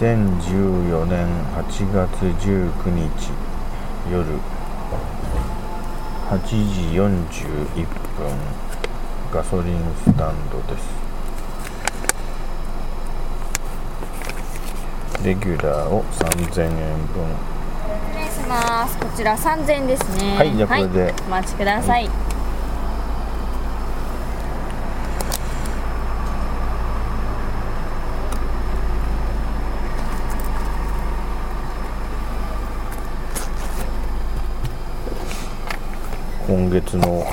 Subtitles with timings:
[0.00, 2.08] 2014年8月
[2.40, 3.30] 19日
[4.10, 4.24] 夜
[6.28, 6.56] 8時
[6.96, 7.86] 41
[8.16, 8.26] 分
[9.32, 9.74] ガソリン
[10.04, 10.84] スタンドです。
[15.24, 16.70] レギュラーを3000円
[17.08, 17.24] 分。
[18.12, 18.98] 失礼します。
[18.98, 20.36] こちら3000円ですね。
[20.36, 21.14] はいじゃあこれで。
[21.26, 22.10] お待ちください、
[36.46, 37.24] 今月の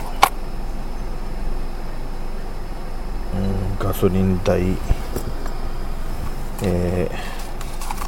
[3.34, 4.62] うんガソリン代
[6.63, 7.40] えー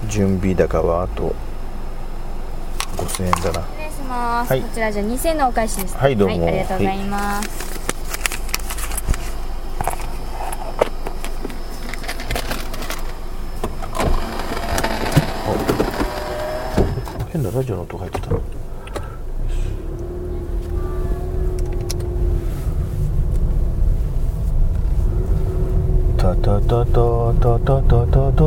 [0.08, 1.36] 準備高はあと
[2.98, 3.62] 5000円だな。
[3.68, 4.62] 失礼します、はい。
[4.62, 5.96] こちらじゃあ2000円のお返しです。
[5.96, 6.48] はいどうも。
[6.48, 7.50] ありがとうございます、
[17.32, 18.61] 変なラジオの音が入ってた
[26.36, 28.44] タタタタタタタタタ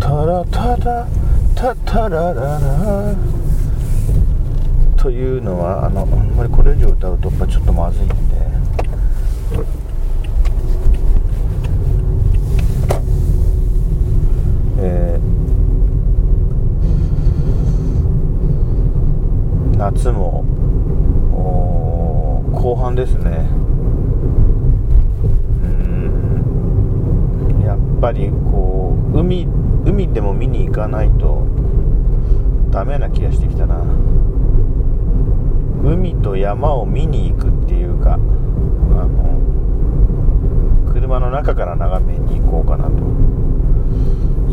[0.00, 1.08] タラタラ
[1.54, 3.14] タタラララ
[4.96, 8.14] というのはあのあんまりこれ以上歌うとやっぱちょっとまずいんで。
[14.78, 15.34] えー
[19.76, 20.44] 夏も
[21.34, 23.46] おー後半ですね
[25.62, 25.66] う
[27.60, 29.48] んやっぱりこう海
[29.86, 31.46] 海でも見に行かないと
[32.68, 33.82] ダメな気がしてきたな。
[35.82, 39.38] 海と山を見に行くっていうかあの
[40.92, 42.92] 車の中から眺めに行こうかなと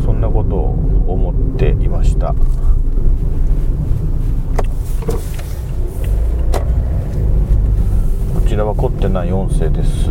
[0.02, 0.70] そんなことを
[1.06, 2.34] 思っていました。
[8.34, 10.10] こちらは凝ってない音声です。